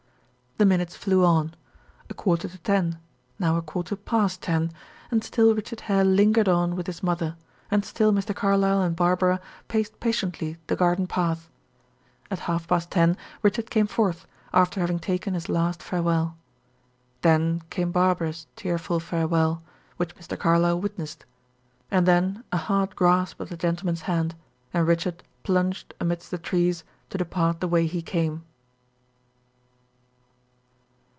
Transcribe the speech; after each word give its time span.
The 0.57 0.65
minutes 0.65 0.95
flew 0.95 1.25
on. 1.25 1.55
A 2.07 2.13
quarter 2.13 2.47
to 2.47 2.57
ten; 2.59 2.99
now 3.39 3.57
a 3.57 3.63
quarter 3.63 3.95
past 3.95 4.43
ten; 4.43 4.71
and 5.09 5.23
still 5.23 5.55
Richard 5.55 5.81
Hare 5.81 6.03
lingered 6.03 6.47
on 6.47 6.75
with 6.75 6.85
his 6.85 7.01
mother, 7.01 7.35
and 7.71 7.83
still 7.83 8.11
Mr. 8.13 8.35
Carlyle 8.35 8.83
and 8.83 8.95
Barbara 8.95 9.39
paced 9.69 9.99
patiently 9.99 10.57
the 10.67 10.75
garden 10.75 11.07
path. 11.07 11.49
At 12.29 12.41
half 12.45 12.67
past 12.67 12.91
ten 12.91 13.17
Richard 13.41 13.71
came 13.71 13.87
forth, 13.87 14.27
after 14.53 14.79
having 14.81 14.99
taken 14.99 15.33
his 15.33 15.49
last 15.49 15.81
farewell. 15.81 16.37
Then 17.21 17.61
came 17.71 17.91
Barbara's 17.91 18.45
tearful 18.55 18.99
farewell, 18.99 19.63
which 19.97 20.13
Mr. 20.15 20.37
Carlyle 20.37 20.79
witnessed; 20.79 21.25
and 21.89 22.05
then 22.05 22.43
a 22.51 22.57
hard 22.57 22.95
grasp 22.95 23.39
of 23.39 23.49
that 23.49 23.61
gentleman's 23.61 24.01
hand, 24.03 24.35
and 24.75 24.85
Richard 24.85 25.23
plunged 25.41 25.95
amidst 25.99 26.29
the 26.29 26.37
trees 26.37 26.83
to 27.09 27.17
depart 27.17 27.61
the 27.61 27.67
way 27.67 27.87
he 27.87 28.03
came. 28.03 28.43